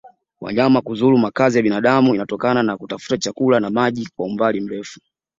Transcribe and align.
wanyama 0.41 0.81
kudhuru 0.81 1.17
makazi 1.17 1.57
ya 1.57 1.63
binadamu 1.63 2.15
inatokana 2.15 2.63
na 2.63 2.77
kutafuta 2.77 3.17
chakula 3.17 3.59
na 3.59 3.69
maji 3.69 4.09
kwa 4.15 4.25
umbali 4.25 4.61
mrefu 4.61 4.99